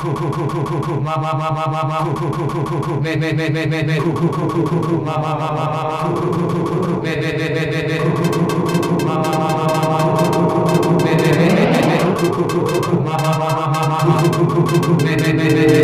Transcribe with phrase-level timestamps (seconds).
[0.00, 2.00] ままままままま
[3.02, 4.06] めめめめめめま
[5.18, 6.08] ままままま
[7.02, 8.00] めめめめめめ
[9.04, 10.16] まままままま
[11.04, 11.98] めめめめめ
[13.04, 14.16] まままままま
[15.04, 15.79] めめめめめ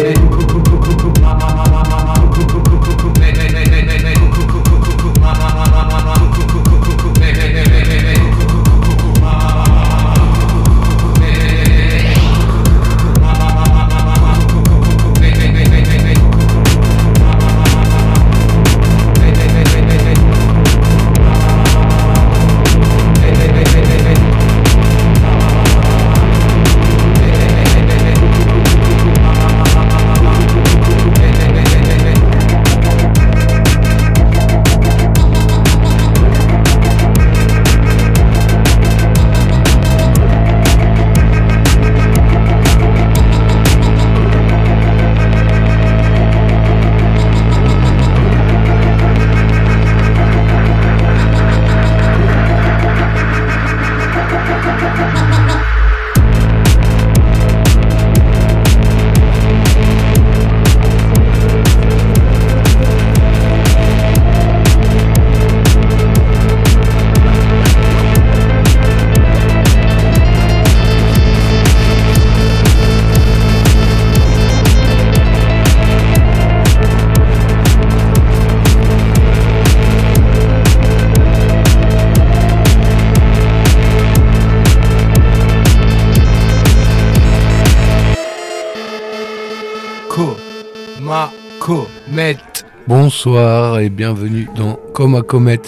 [93.06, 95.60] Bonsoir et bienvenue dans Coma Comet.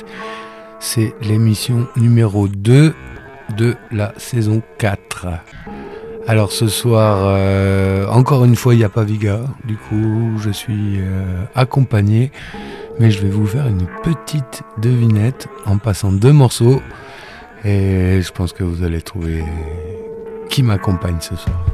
[0.80, 2.92] C'est l'émission numéro 2
[3.56, 5.28] de la saison 4.
[6.26, 9.38] Alors ce soir, euh, encore une fois, il n'y a pas Viga.
[9.66, 12.32] Du coup, je suis euh, accompagné.
[12.98, 16.82] Mais je vais vous faire une petite devinette en passant deux morceaux.
[17.64, 19.44] Et je pense que vous allez trouver
[20.48, 21.64] qui m'accompagne ce soir.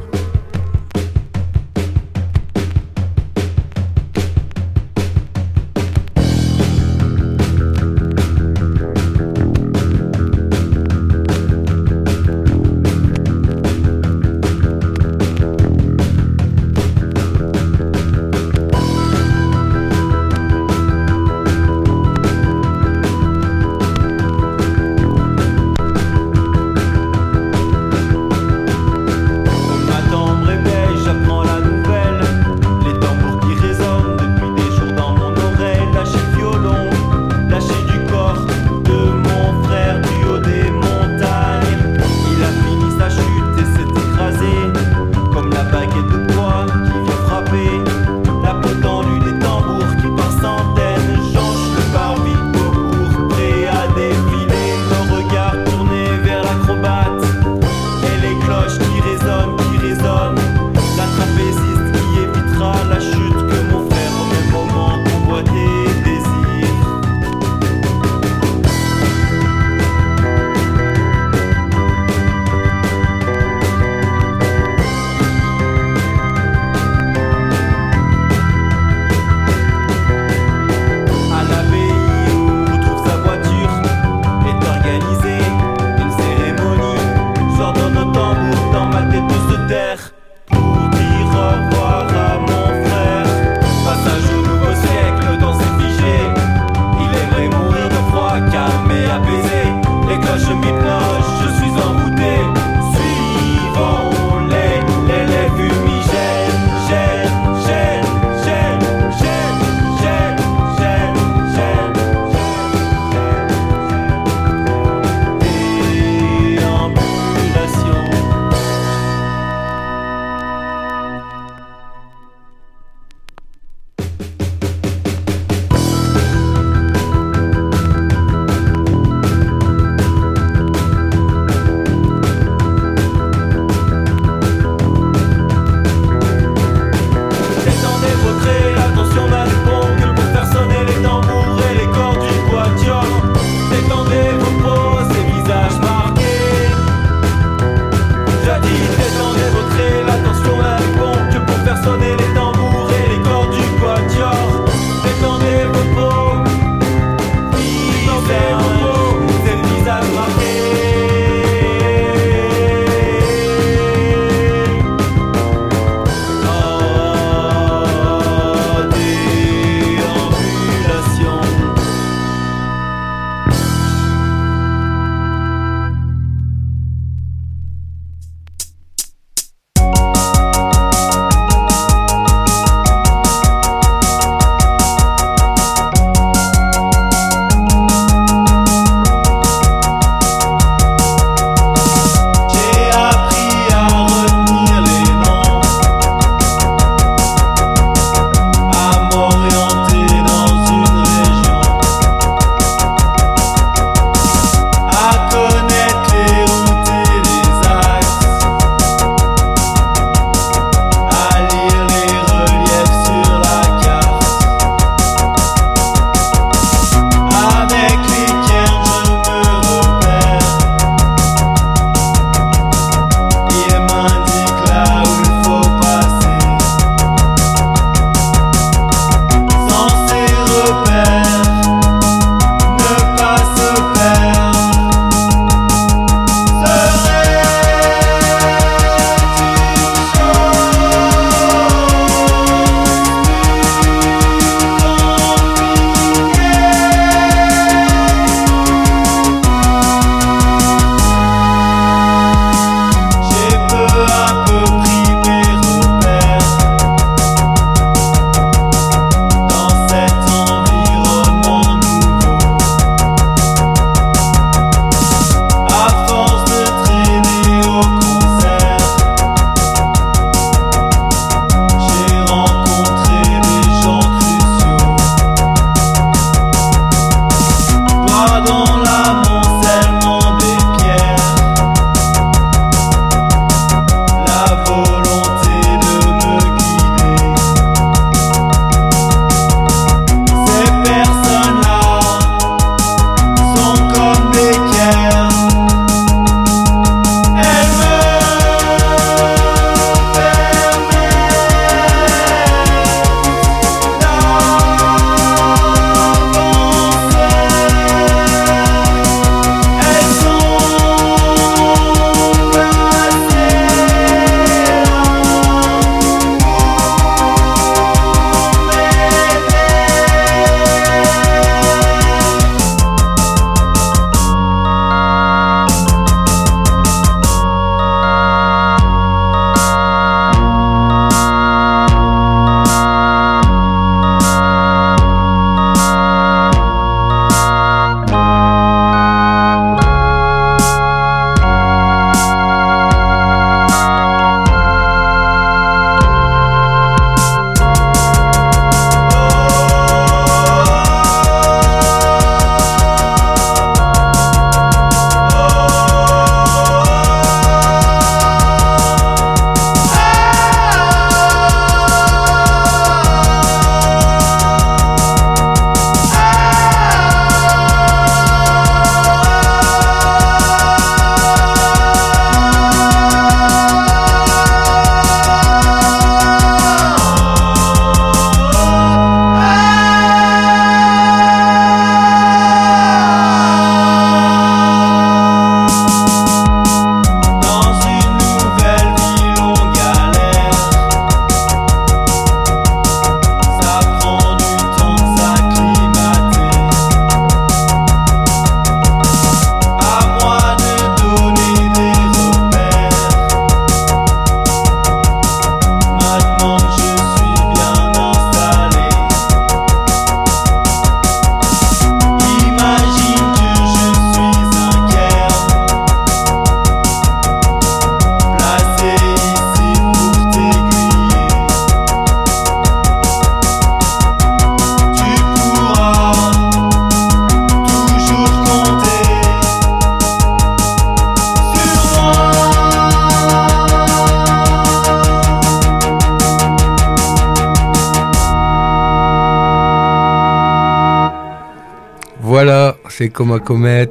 [443.15, 443.89] Coma Comet.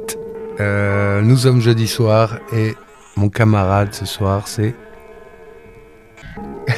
[0.60, 2.74] Euh, nous sommes jeudi soir et
[3.16, 4.74] mon camarade ce soir, c'est.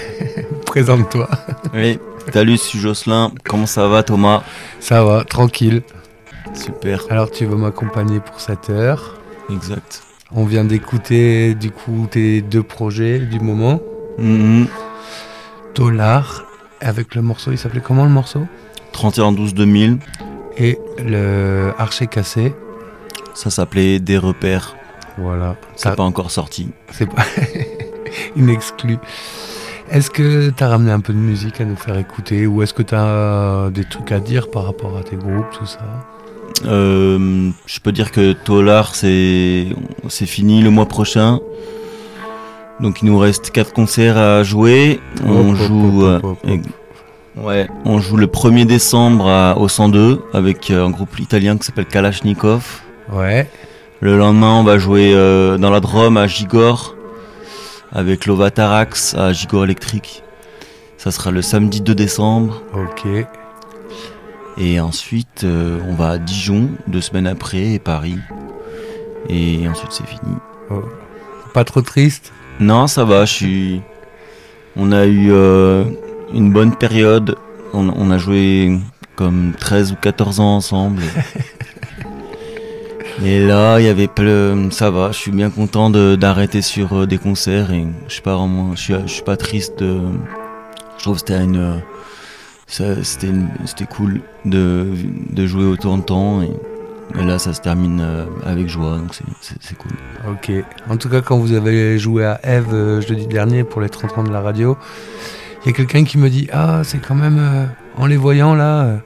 [0.66, 1.28] Présente-toi.
[1.74, 1.98] Oui,
[2.32, 3.32] salut, je suis Jocelyn.
[3.44, 4.44] Comment ça va, Thomas?
[4.78, 5.82] Ça va, tranquille.
[6.54, 7.04] Super.
[7.10, 9.16] Alors, tu veux m'accompagner pour cette heure?
[9.50, 10.04] Exact.
[10.32, 13.80] On vient d'écouter, du coup, tes deux projets du moment.
[14.18, 14.68] Mhm.
[15.74, 16.44] Dollar,
[16.80, 18.46] avec le morceau, il s'appelait comment le morceau?
[18.92, 20.15] 31 12 2000, Et
[21.04, 22.54] le Archer cassé.
[23.34, 24.74] ça s'appelait Des repères.
[25.18, 25.56] Voilà.
[25.76, 26.68] C'est Ça- pas encore sorti.
[26.92, 27.22] C'est pas
[28.36, 28.98] une exclue.
[29.90, 32.74] Est-ce que tu as ramené un peu de musique à nous faire écouter ou est-ce
[32.74, 35.78] que tu as des trucs à dire par rapport à tes groupes, tout ça?
[36.66, 39.66] Euh, je peux dire que Tolar, c'est
[40.08, 41.38] c'est fini le mois prochain.
[42.80, 45.00] Donc il nous reste quatre concerts à jouer.
[45.24, 46.60] On Hop, joue, hop, euh, hop.
[47.36, 51.64] Ouais, on joue le 1er décembre à- au 102 avec euh, un groupe italien qui
[51.66, 52.80] s'appelle Kalashnikov.
[53.12, 53.48] Ouais,
[54.00, 56.94] Le lendemain, on va jouer euh, dans la Drôme à Gigor
[57.92, 60.22] avec Lovatarax à Gigor électrique.
[60.98, 62.62] Ça sera le samedi 2 décembre.
[62.74, 63.06] ok.
[64.58, 68.16] Et ensuite, euh, on va à Dijon deux semaines après et Paris.
[69.28, 70.34] Et ensuite, c'est fini.
[71.52, 72.32] Pas trop triste?
[72.58, 73.26] Non, ça va.
[73.26, 73.80] Je suis.
[74.76, 75.84] On a eu euh,
[76.36, 77.36] une bonne période.
[77.72, 78.78] On, on a joué
[79.16, 81.02] comme 13 ou 14 ans ensemble.
[83.24, 85.10] Et là, il y avait ple- ça va.
[85.10, 88.76] Je suis bien content de- d'arrêter sur euh, des concerts et je suis pas vraiment,
[88.76, 89.78] je suis, je suis pas triste.
[89.82, 90.00] De,
[90.98, 94.86] je trouve que c'était une, euh, c'était une- c'était cool de,
[95.30, 96.50] de jouer autant de temps et,
[97.18, 98.98] et là, ça se termine euh, avec joie.
[98.98, 99.92] Donc c'est- cool.
[100.30, 100.52] Ok.
[100.90, 104.18] En tout cas, quand vous avez joué à Eve euh, jeudi dernier pour les 30
[104.18, 104.76] ans de la radio,
[105.66, 107.38] il y a quelqu'un qui me dit Ah, c'est quand même.
[107.38, 107.66] euh,
[107.98, 108.96] en les voyant là, euh,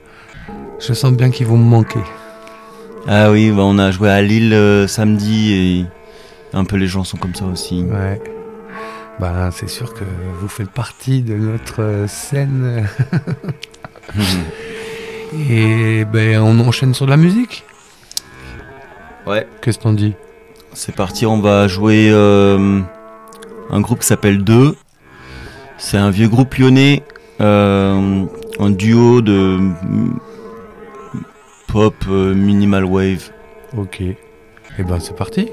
[0.79, 1.99] je sens bien qu'ils vont me manquer.
[3.07, 5.85] Ah oui, bah on a joué à Lille euh, samedi et
[6.55, 7.83] un peu les gens sont comme ça aussi.
[7.83, 8.21] Ouais.
[9.19, 10.03] Ben, c'est sûr que
[10.39, 12.87] vous faites partie de notre scène.
[15.49, 17.63] Et ben, on enchaîne sur de la musique.
[19.25, 19.47] ouais.
[19.61, 20.13] Qu'est-ce qu'on dit
[20.73, 24.75] C'est parti, on va jouer un groupe qui s'appelle Deux.
[25.83, 27.01] C'est un vieux groupe lyonnais,
[27.41, 28.25] euh,
[28.59, 29.57] un duo de
[31.67, 33.31] pop euh, minimal wave.
[33.75, 33.99] Ok.
[33.99, 34.15] Et
[34.77, 35.49] ben, c'est parti.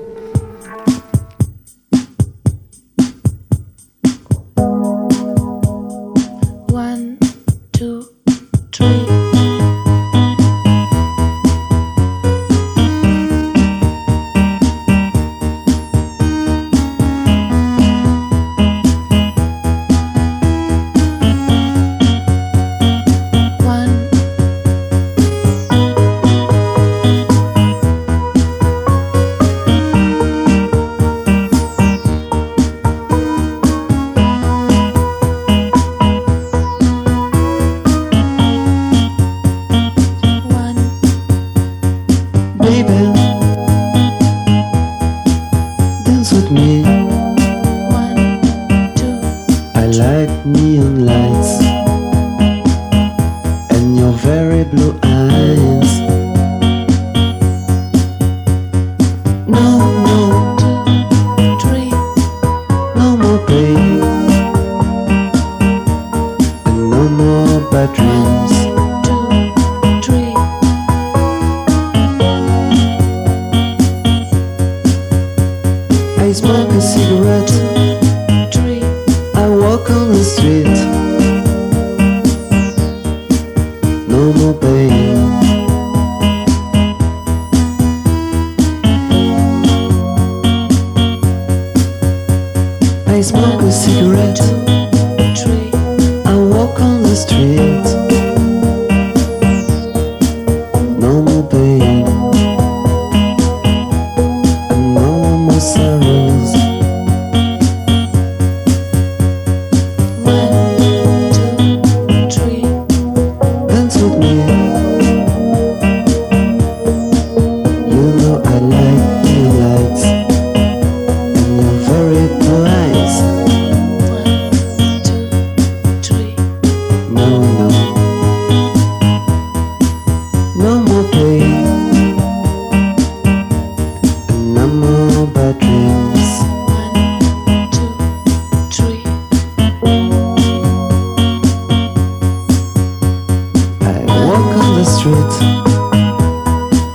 [144.99, 145.14] street.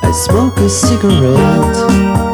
[0.03, 2.32] I smoke a cigarette.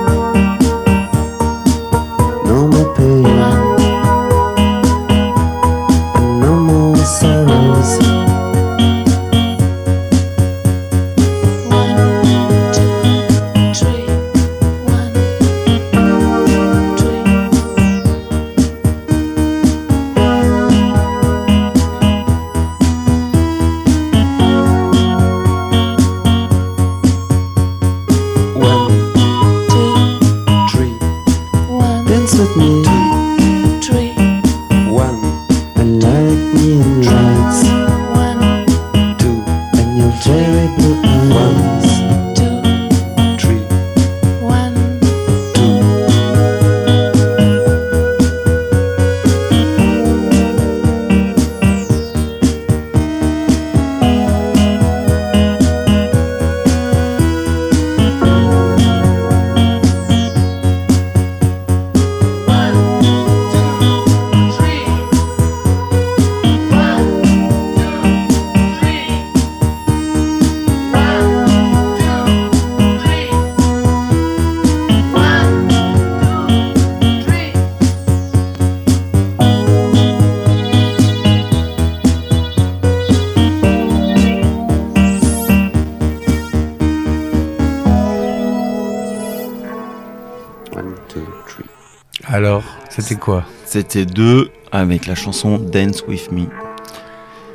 [93.72, 96.48] C'était deux avec la chanson Dance With Me.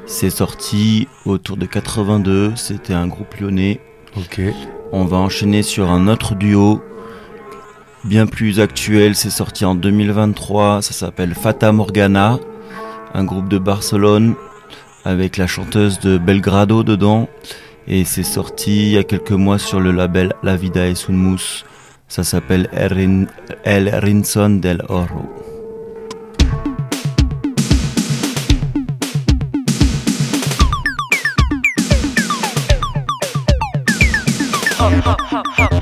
[0.06, 3.80] C'est sorti autour de 82, c'était un groupe lyonnais.
[4.16, 4.40] Ok.
[4.92, 6.80] On va enchaîner sur un autre duo
[8.04, 12.38] bien plus actuel, c'est sorti en 2023, ça s'appelle Fata Morgana,
[13.12, 14.36] un groupe de Barcelone
[15.04, 17.28] avec la chanteuse de Belgrado dedans
[17.88, 21.12] et c'est sorti il y a quelques mois sur le label La Vida es un
[21.12, 21.64] Mus.
[22.06, 23.26] Ça s'appelle El
[23.64, 25.43] El Rinson del Oro.
[35.34, 35.73] El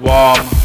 [0.00, 0.57] Warm,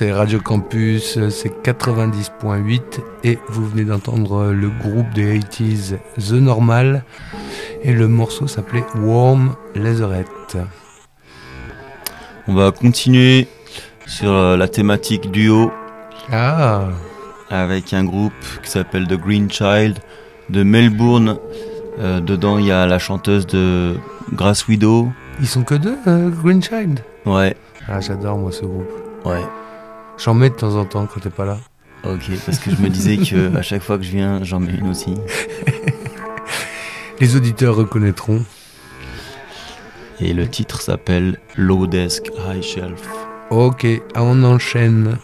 [0.00, 2.80] c'est Radio Campus, c'est 90.8
[3.22, 7.04] et vous venez d'entendre le groupe des 80s The Normal
[7.82, 10.56] et le morceau s'appelait Warm Leatherette.
[12.48, 13.46] On va continuer
[14.06, 15.70] sur euh, la thématique duo
[16.32, 16.88] Ah,
[17.50, 18.32] avec un groupe
[18.62, 19.98] qui s'appelle The Green Child
[20.48, 21.36] de Melbourne.
[21.98, 23.96] Euh, dedans, il y a la chanteuse de
[24.32, 25.10] Grass Widow.
[25.40, 27.00] ils sont que deux, euh, Green Child?
[27.26, 27.54] Ouais,
[27.86, 28.88] Ah, j'adore moi ce groupe.
[29.26, 29.44] ouais.
[30.22, 31.58] J'en mets de temps en temps quand t'es pas là.
[32.04, 34.74] Ok, parce que je me disais que à chaque fois que je viens, j'en mets
[34.74, 35.14] une aussi.
[37.20, 38.44] Les auditeurs reconnaîtront.
[40.20, 43.08] Et le titre s'appelle Low Desk High Shelf.
[43.48, 45.16] Ok, on enchaîne.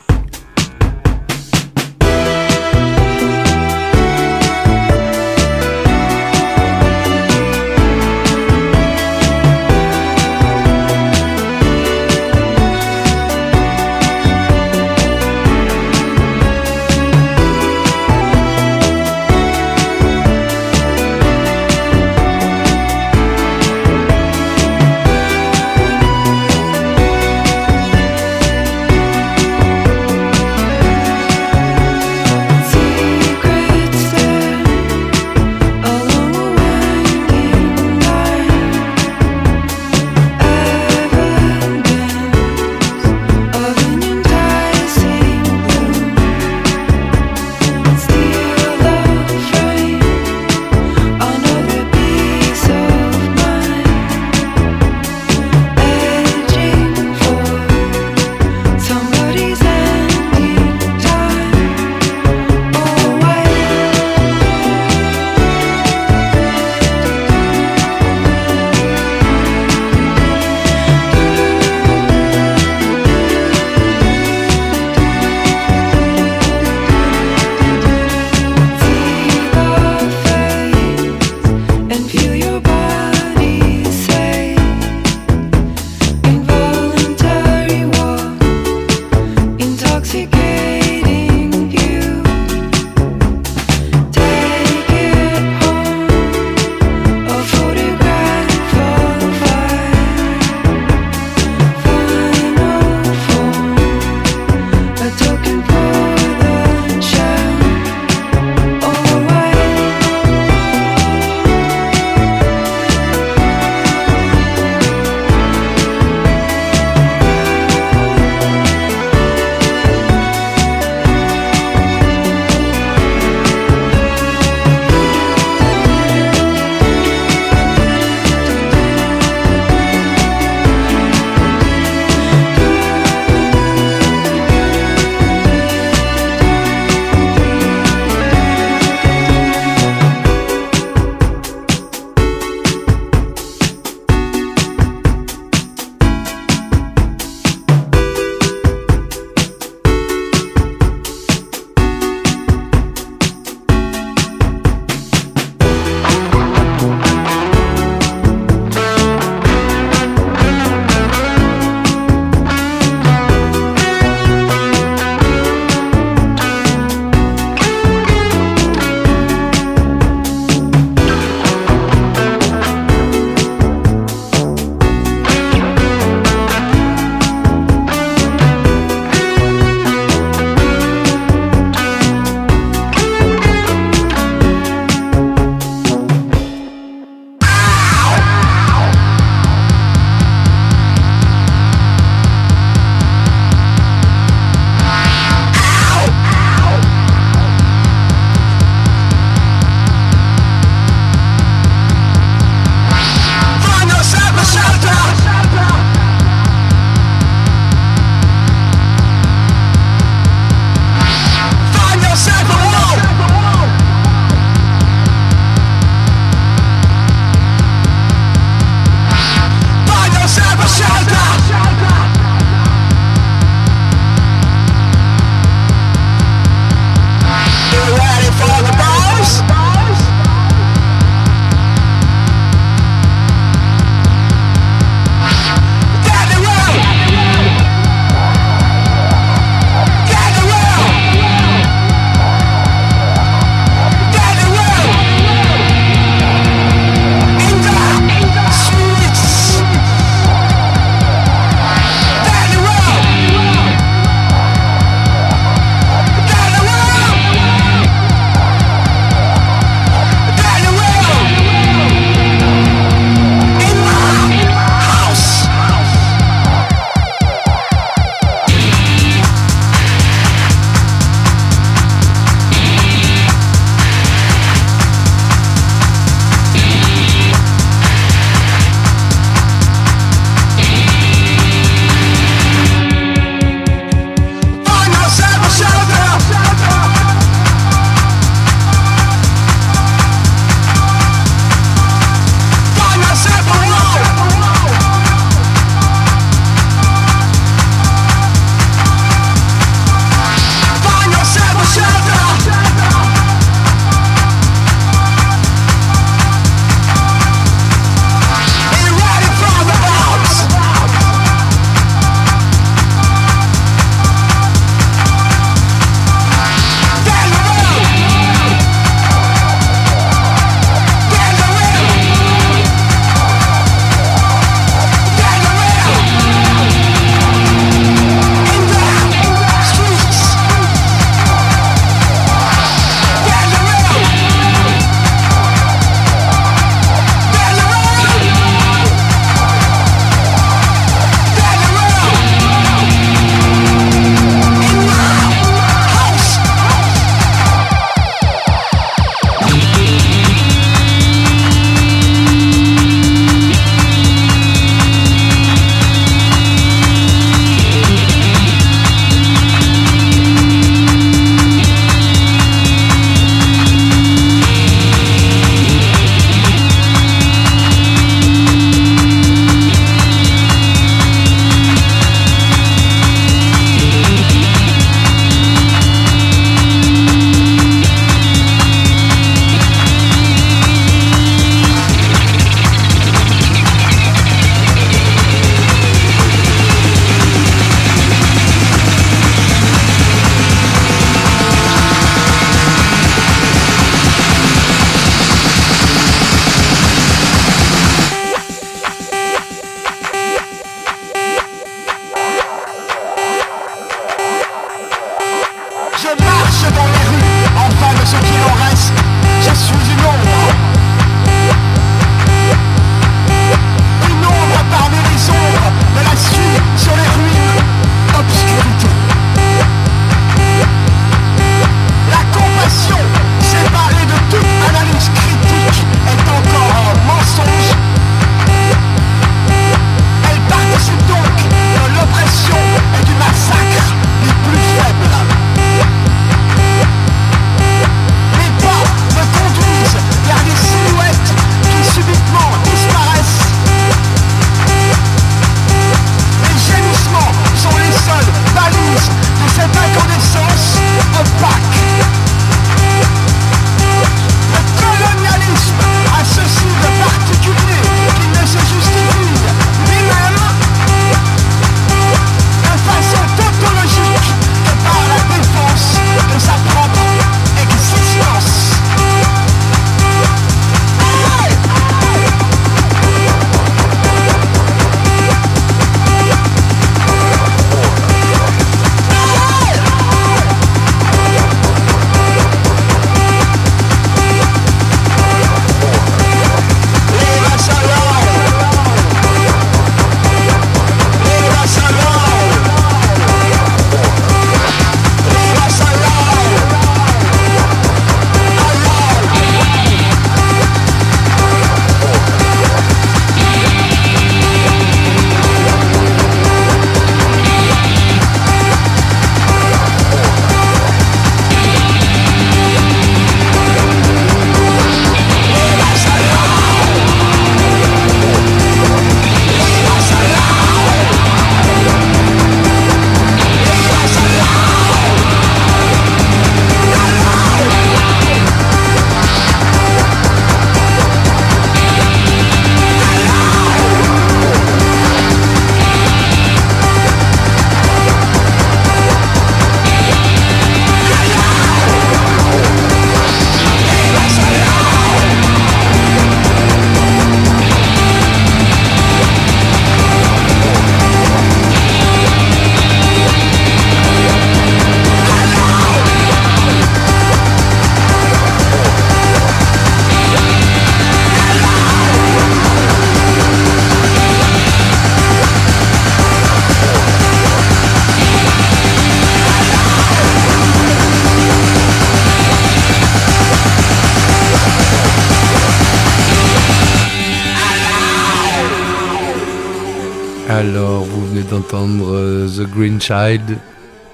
[583.06, 583.58] Child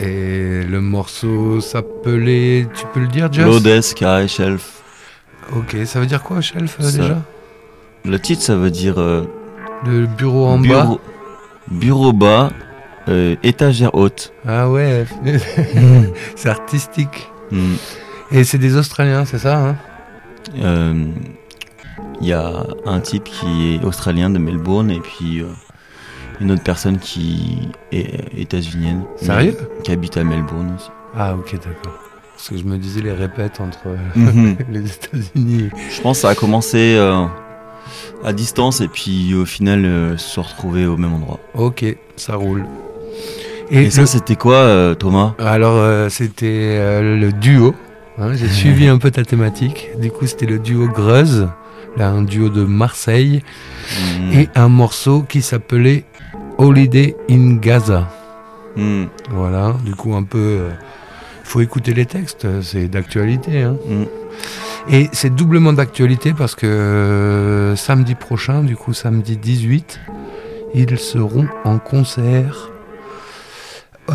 [0.00, 4.82] et le morceau s'appelait, tu peux le dire, Just Lodes, Carré, Shelf.
[5.56, 7.22] Ok, ça veut dire quoi, Shelf euh, Ça- déjà?
[8.04, 9.24] Le titre, ça veut dire euh,
[9.86, 10.90] Le bureau en bas?
[11.70, 12.50] bureau, bas,
[13.08, 14.32] euh, étagère haute.
[14.46, 15.06] Ah ouais,
[16.36, 17.30] c'est artistique.
[17.50, 17.76] Hmm.
[18.30, 19.76] Et c'est des Australiens, c'est ça hein?
[20.58, 21.06] Euh,
[22.20, 25.46] Il y a un type qui est australien de Melbourne et puis euh,
[26.42, 29.02] une autre personne qui est états-unienne.
[29.16, 29.56] Sérieux?
[29.84, 30.90] Qui habite à Melbourne aussi.
[31.16, 31.98] Ah ok, d'accord.
[32.34, 34.56] Parce que je me disais les répètes entre euh, Mhm.
[34.70, 35.70] les États-Unis.
[35.94, 37.24] Je pense que ça a commencé euh,
[38.24, 41.38] à distance et puis au final euh, se retrouver au même endroit.
[41.54, 41.84] Ok,
[42.16, 42.64] ça roule.
[43.70, 45.34] Et, ça, c'était quoi, euh, Thomas?
[45.38, 47.74] Alors, euh, c'était euh, le duo.
[48.18, 49.88] hein, J'ai suivi un peu ta thématique.
[49.98, 51.48] Du coup, c'était le duo Greuze,
[51.96, 53.42] là, un duo de Marseille,
[53.98, 54.32] Hmm.
[54.32, 56.04] et un morceau qui s'appelait
[56.62, 58.08] Holiday in Gaza.
[58.76, 59.04] Hmm.
[59.30, 60.60] Voilà, du coup, un peu.
[61.44, 63.62] Il faut écouter les textes, c'est d'actualité.
[63.62, 63.76] hein.
[63.88, 64.04] Hmm.
[64.88, 70.00] Et c'est doublement d'actualité parce que euh, samedi prochain, du coup, samedi 18,
[70.74, 72.70] ils seront en concert.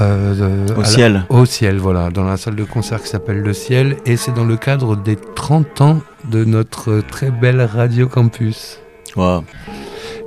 [0.02, 1.24] euh, Au la- ciel.
[1.30, 4.44] au ciel, voilà, dans la salle de concert qui s'appelle Le Ciel, et c'est dans
[4.46, 8.80] le cadre des 30 ans de notre très belle Radio Campus.
[9.16, 9.44] Wow.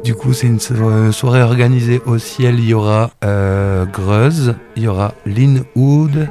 [0.05, 2.59] Du coup, c'est une euh, soirée organisée au ciel.
[2.59, 6.29] Il y aura euh, Greuze, il y aura Lynn Wood,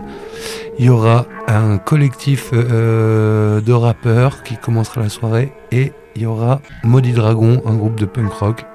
[0.80, 6.26] il y aura un collectif euh, de rappeurs qui commencera la soirée, et il y
[6.26, 8.66] aura Maudit Dragon, un groupe de punk rock.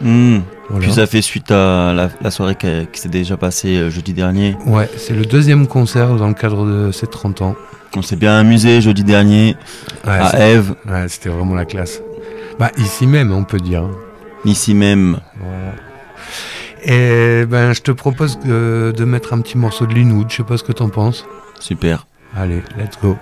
[0.00, 0.40] Hmm.
[0.68, 0.86] Voilà.
[0.86, 4.56] Puis ça fait suite à la, la soirée qui, s'est déjà passée euh, jeudi dernier.
[4.66, 7.54] Ouais, c'est le deuxième concert dans le cadre de ces 30 ans.
[7.94, 9.56] On s'est bien amusé jeudi dernier
[10.06, 12.00] Ouais, à Eve, ouais, c'était vraiment la classe.
[12.58, 13.84] Bah, ici même, on peut dire.
[14.44, 15.20] Ici même.
[15.38, 15.72] Voilà.
[16.84, 20.30] Et ben, je te propose que- de mettre un petit morceau de Linwood.
[20.30, 21.24] Je sais pas ce que t'en penses.
[21.60, 22.06] Super.
[22.36, 23.16] Allez, let's go.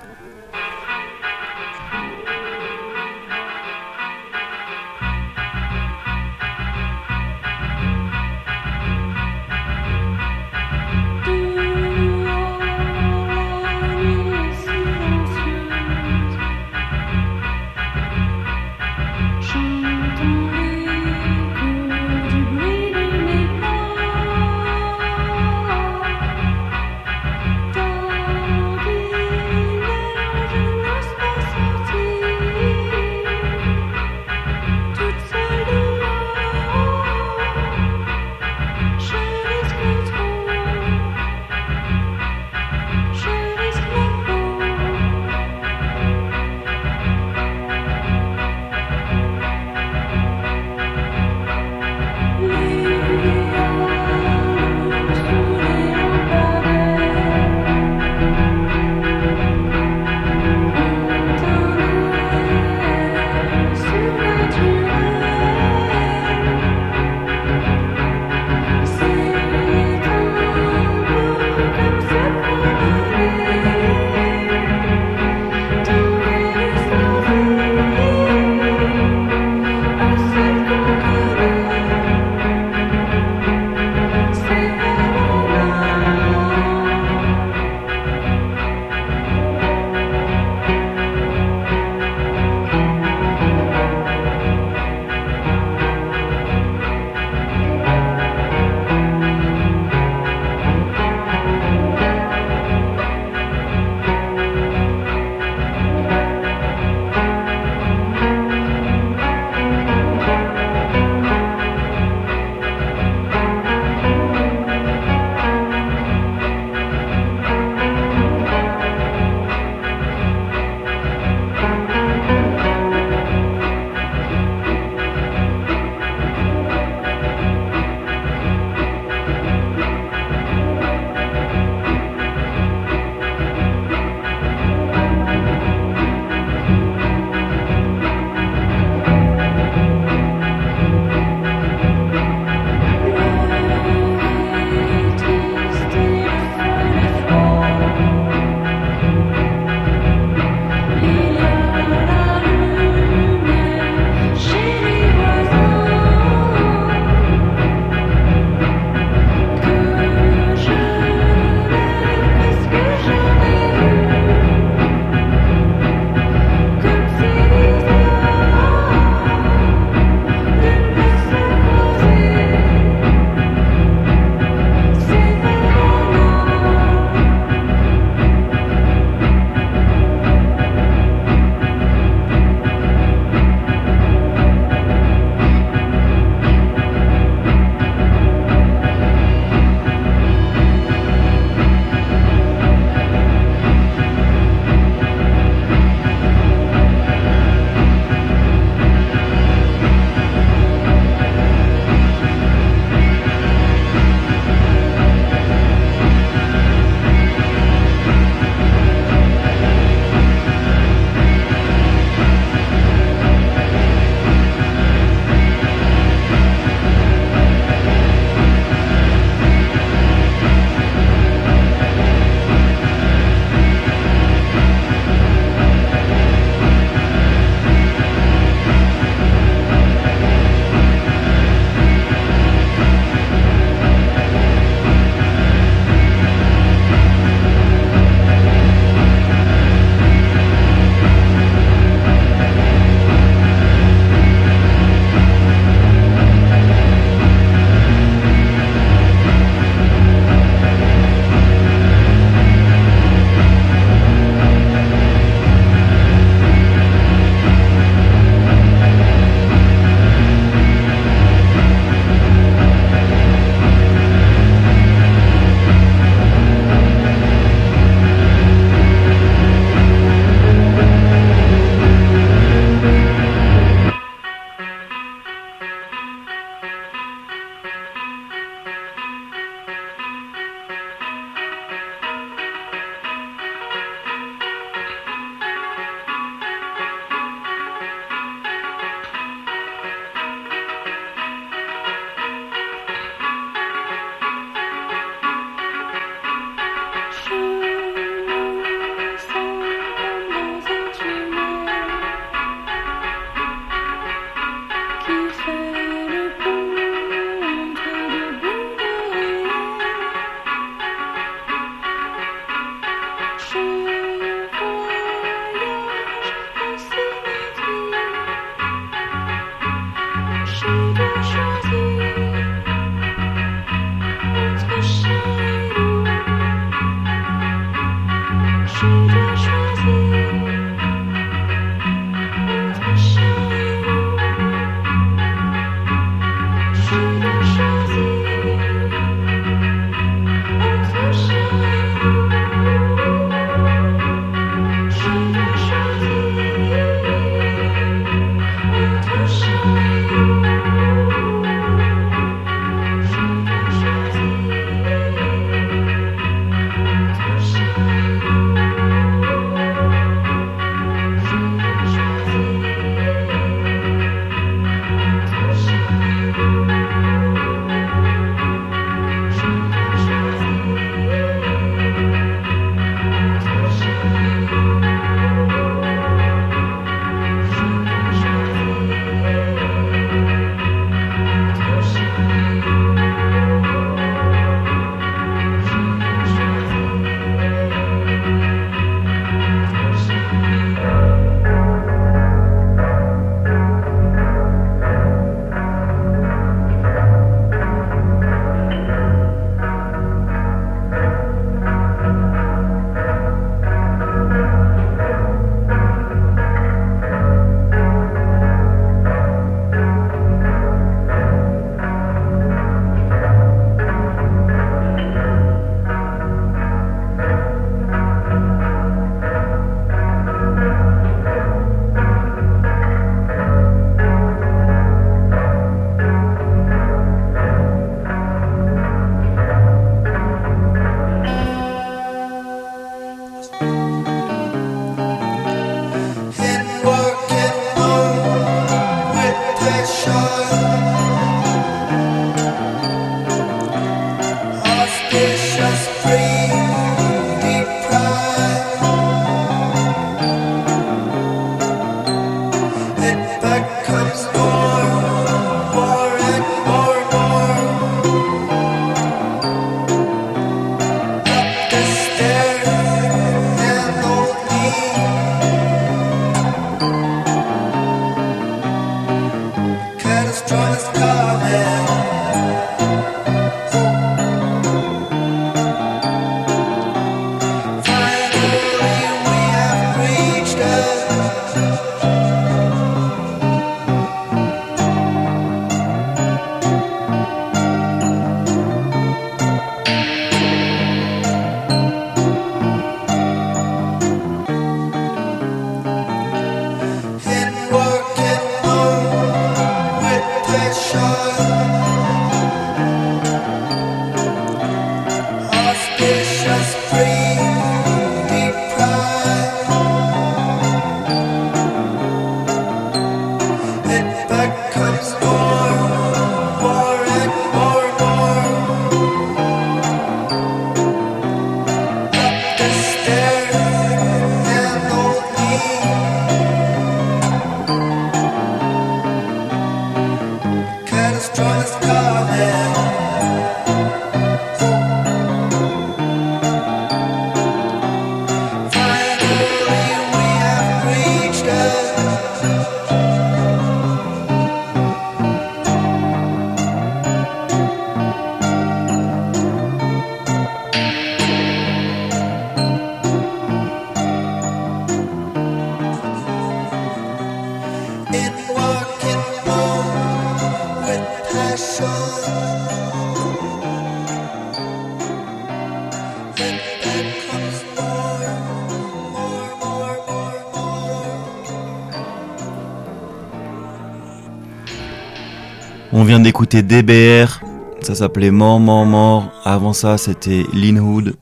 [576.10, 577.40] Vient d'écouter DBR,
[577.82, 579.30] ça s'appelait Mort, Mort, Mort.
[579.44, 581.14] Avant ça, c'était Linwood,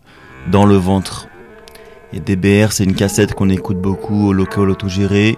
[0.50, 1.28] Dans le ventre.
[2.14, 5.36] Et DBR, c'est une cassette qu'on écoute beaucoup au local autogéré.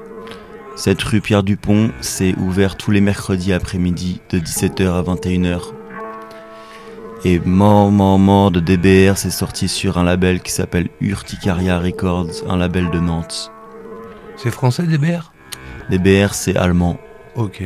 [0.77, 5.73] Cette rue Pierre Dupont, c'est ouvert tous les mercredis après-midi de 17h à 21h.
[7.25, 12.49] Et Mort, Mort, Mort de DBR, c'est sorti sur un label qui s'appelle Urticaria Records,
[12.49, 13.51] un label de Nantes.
[14.37, 15.33] C'est français, DBR
[15.91, 16.99] DBR, c'est allemand.
[17.35, 17.65] Ok.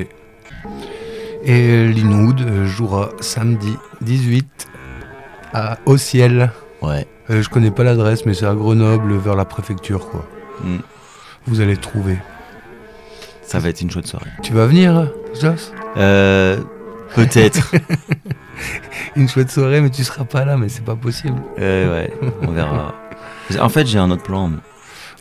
[1.45, 4.69] Et Linwood euh, jouera samedi 18
[5.53, 6.51] à, au ciel.
[6.81, 7.07] Ouais.
[7.31, 10.27] Euh, je connais pas l'adresse, mais c'est à Grenoble, vers la préfecture, quoi.
[10.63, 10.77] Mm.
[11.47, 12.19] Vous allez trouver.
[13.43, 14.31] Ça va être une chouette soirée.
[14.43, 15.73] Tu vas venir, Joss?
[15.97, 16.59] Euh,
[17.15, 17.73] peut-être.
[19.17, 21.41] Une chouette soirée, mais tu seras pas là, mais c'est pas possible.
[21.59, 22.95] Euh, ouais, on verra.
[23.61, 24.51] En fait, j'ai un autre plan.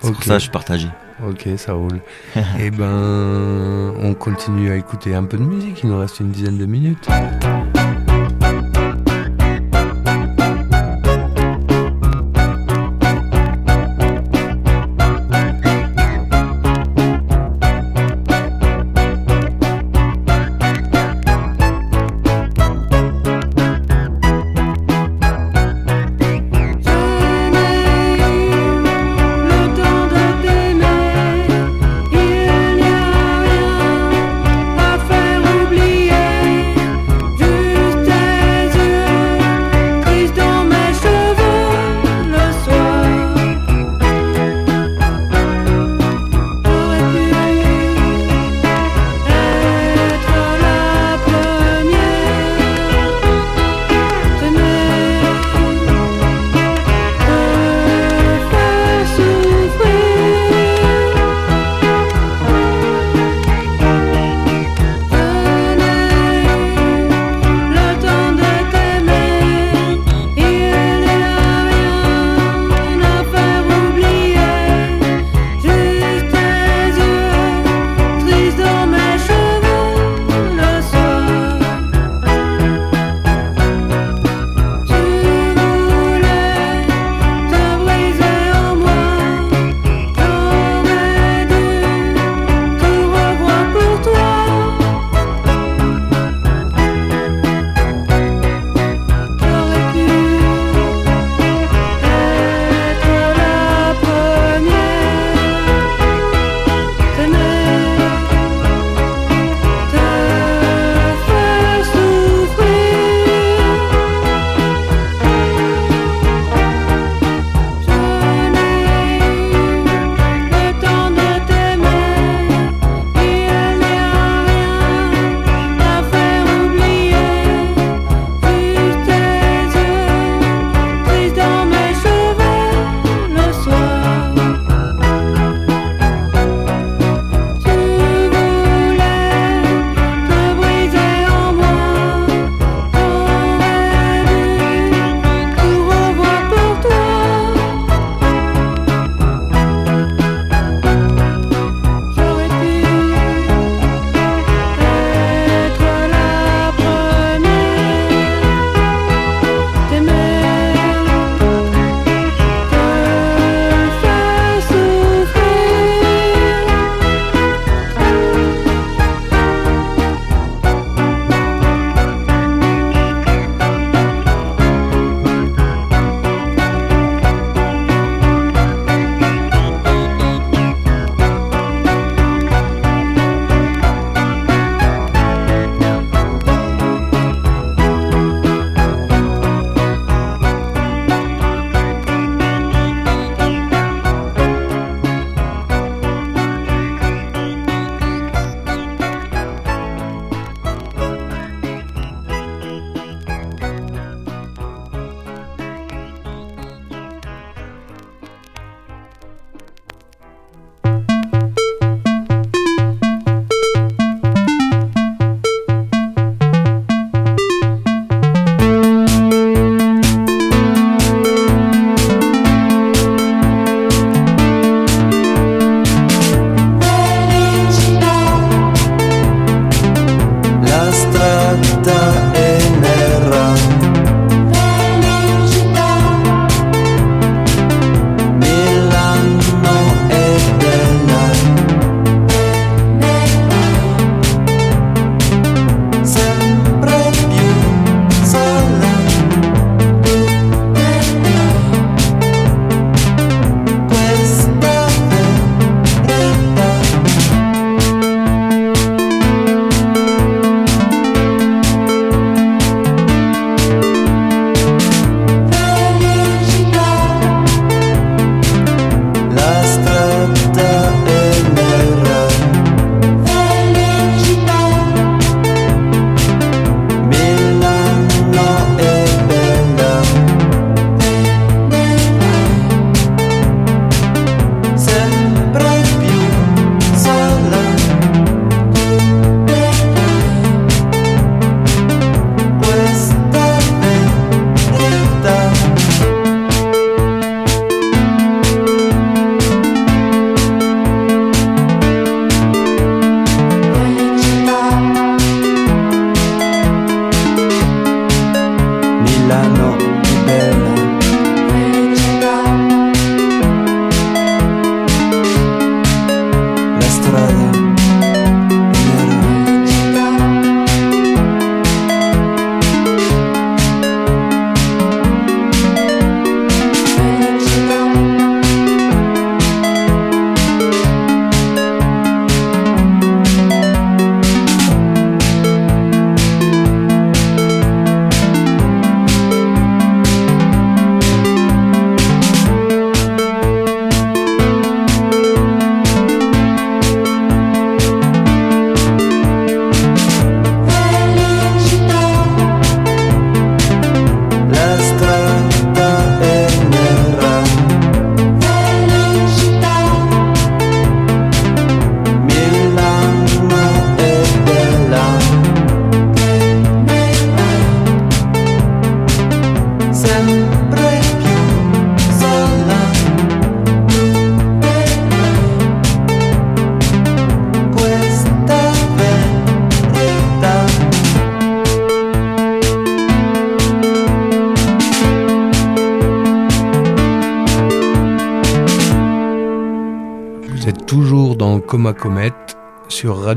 [0.01, 0.87] C'est pour ça que je suis partagé.
[1.27, 1.99] Ok, ça roule.
[2.59, 5.81] Et ben, on continue à écouter un peu de musique.
[5.83, 7.07] Il nous reste une dizaine de minutes.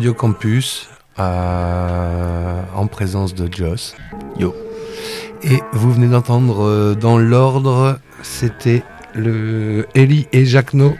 [0.06, 0.88] Radio Campus
[1.18, 3.96] euh, en présence de Joss.
[4.38, 4.54] Yo.
[5.42, 8.84] Et vous venez d'entendre euh, dans l'ordre, c'était
[9.16, 10.94] le Ellie et Jacquenot.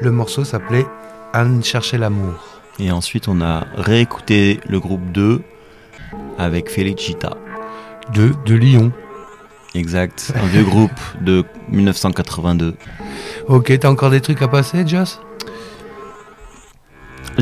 [0.00, 0.86] Le morceau s'appelait
[1.34, 2.62] Anne cherchait l'amour.
[2.78, 5.42] Et ensuite, on a réécouté le groupe 2
[6.38, 7.36] avec Felicita.
[8.14, 8.92] De, de Lyon.
[9.74, 10.32] Exact.
[10.42, 12.76] Un vieux groupe de 1982.
[13.48, 15.20] Ok, t'as encore des trucs à passer, Joss?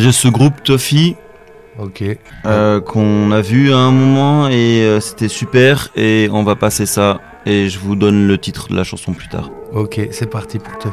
[0.01, 1.15] J'ai ce groupe Toffee
[1.79, 2.03] Ok.
[2.47, 5.91] euh, qu'on a vu à un moment et euh, c'était super.
[5.95, 7.21] Et on va passer ça.
[7.45, 9.51] Et je vous donne le titre de la chanson plus tard.
[9.75, 10.91] Ok, c'est parti pour ta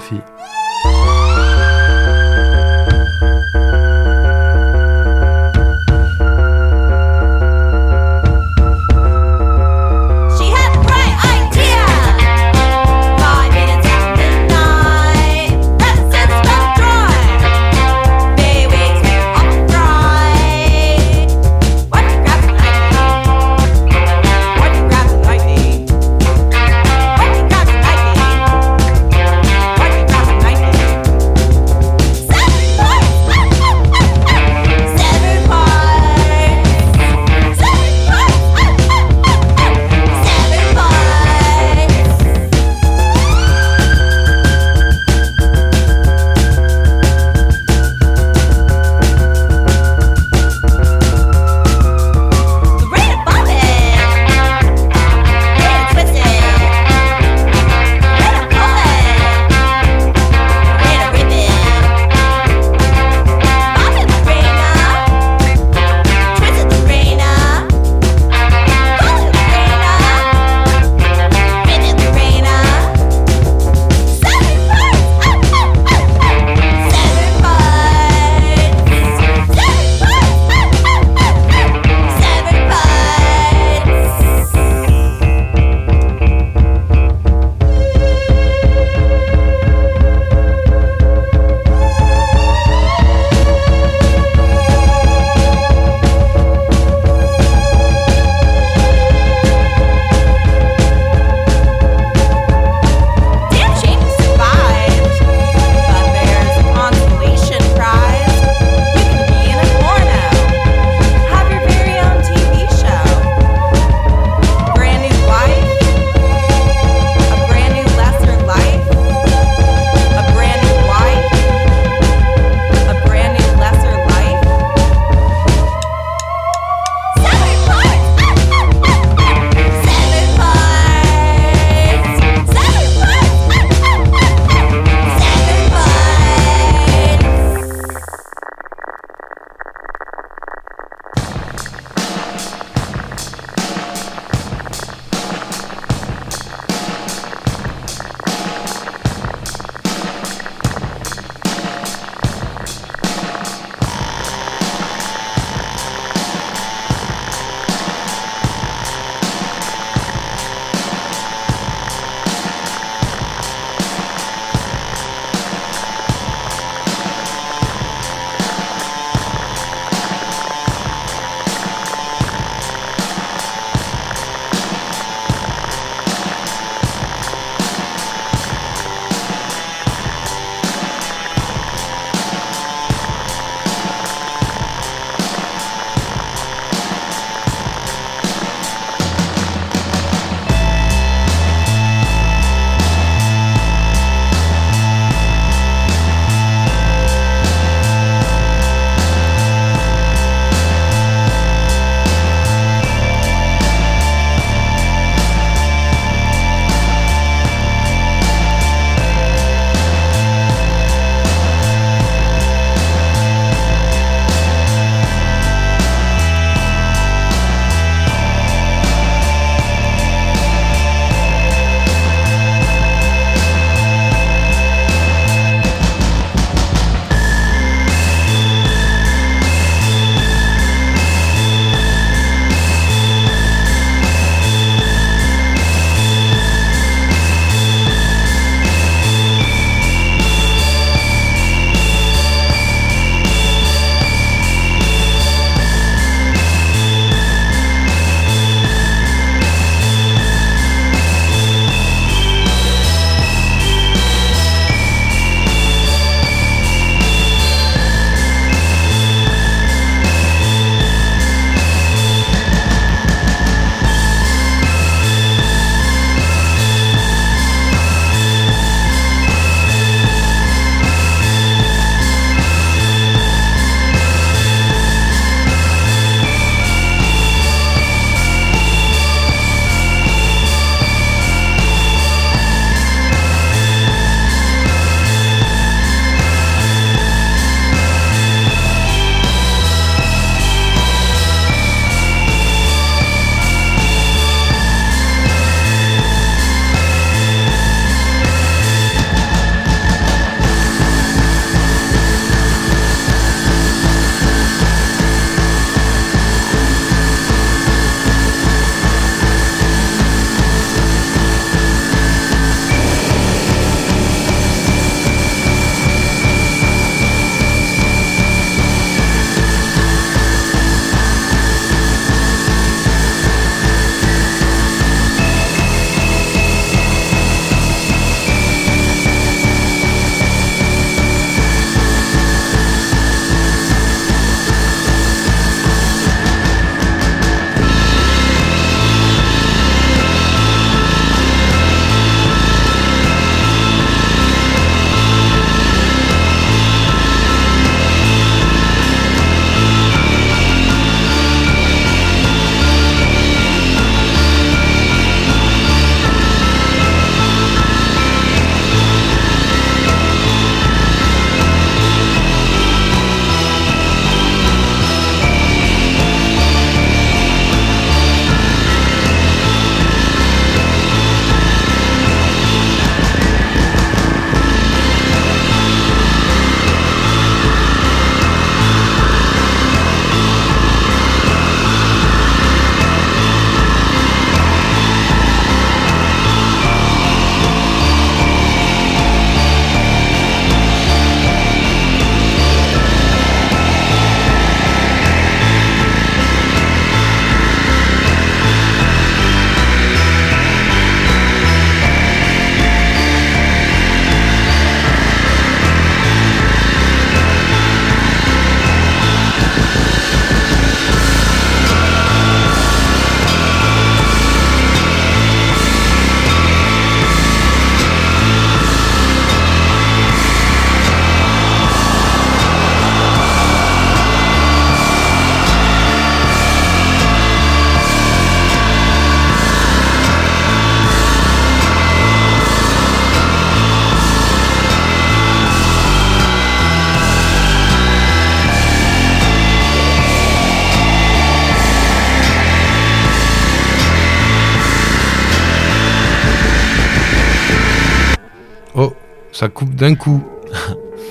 [449.39, 450.23] Ça coupe d'un coup.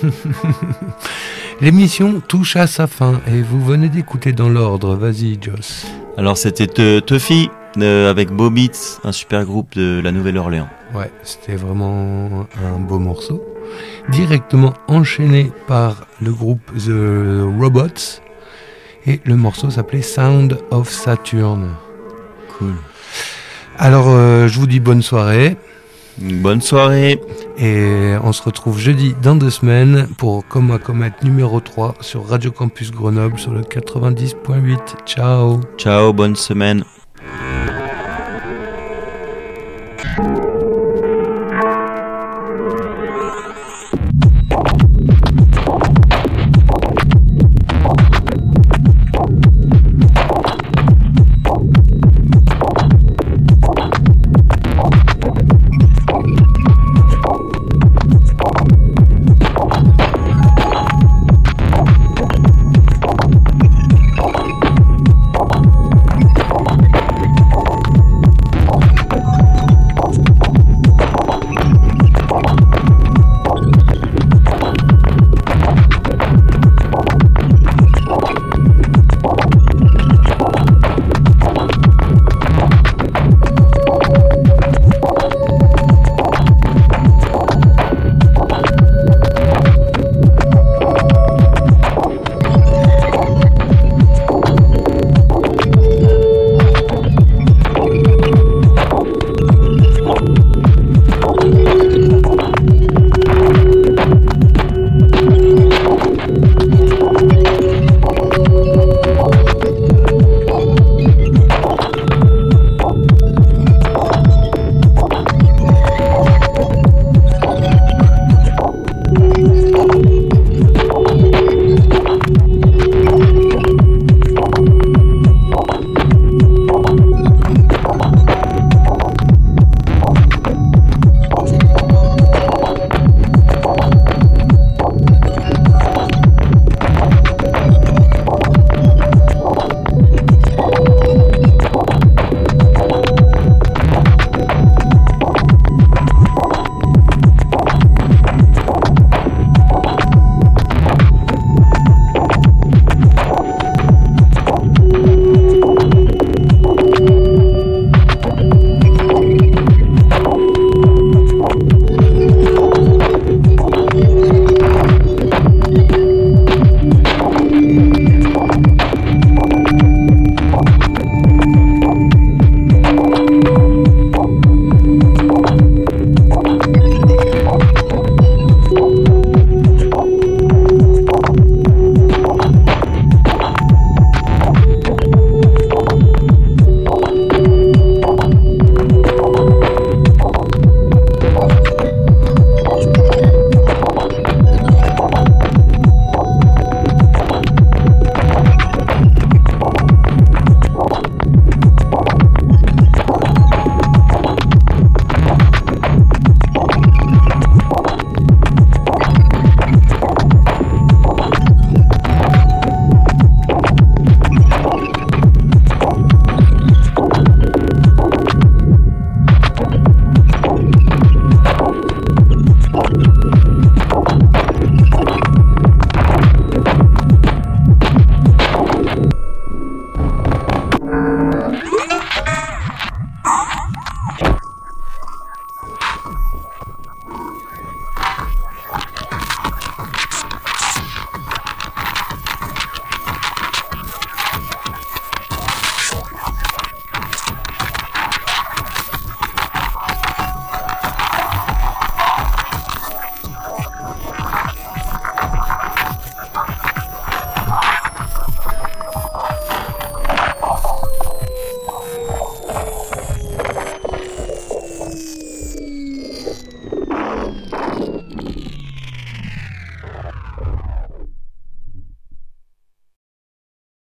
[1.61, 4.97] L'émission touche à sa fin et vous venez d'écouter dans l'ordre.
[4.97, 5.87] Vas-y, Joss.
[6.17, 6.67] Alors c'était
[7.03, 7.49] Tuffy
[7.79, 10.69] euh, avec Bobitz, un super groupe de la Nouvelle-Orléans.
[10.93, 13.45] Ouais, c'était vraiment un beau morceau.
[14.09, 18.21] Directement enchaîné par le groupe The Robots.
[19.07, 21.77] Et le morceau s'appelait Sound of Saturn.
[22.59, 22.75] Cool.
[23.79, 25.57] Alors, euh, je vous dis bonne soirée.
[26.19, 27.21] Bonne soirée.
[27.59, 32.27] Et on se retrouve jeudi dans deux semaines pour Comme à Comet numéro 3 sur
[32.27, 34.79] Radio Campus Grenoble sur le 90.8.
[35.07, 36.85] Ciao Ciao, bonne semaine.